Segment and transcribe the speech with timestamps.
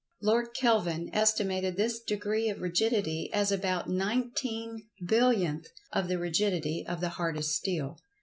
[0.19, 7.09] Lord Kelvin estimated this degree of Rigidity as about 19,000,000,000th of the rigidity of the
[7.09, 7.99] hardest steel.